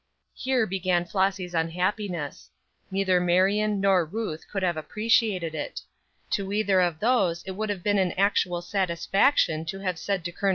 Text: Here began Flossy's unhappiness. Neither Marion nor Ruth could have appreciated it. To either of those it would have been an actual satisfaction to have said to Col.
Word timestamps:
Here 0.33 0.65
began 0.65 1.05
Flossy's 1.05 1.53
unhappiness. 1.53 2.49
Neither 2.89 3.19
Marion 3.21 3.79
nor 3.79 4.03
Ruth 4.03 4.47
could 4.51 4.63
have 4.63 4.75
appreciated 4.75 5.53
it. 5.53 5.81
To 6.31 6.51
either 6.51 6.81
of 6.81 6.99
those 6.99 7.43
it 7.45 7.51
would 7.51 7.69
have 7.69 7.83
been 7.83 7.99
an 7.99 8.13
actual 8.13 8.63
satisfaction 8.63 9.63
to 9.65 9.77
have 9.81 9.99
said 9.99 10.25
to 10.25 10.31
Col. 10.31 10.49